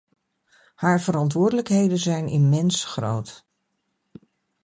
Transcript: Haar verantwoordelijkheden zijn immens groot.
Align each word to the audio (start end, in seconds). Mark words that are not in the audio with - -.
Haar 0.75 1.01
verantwoordelijkheden 1.01 1.97
zijn 1.97 2.27
immens 2.27 2.85
groot. 2.85 3.45